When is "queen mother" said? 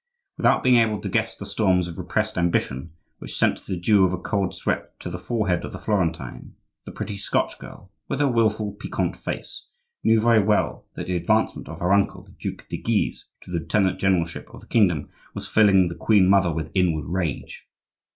15.93-16.51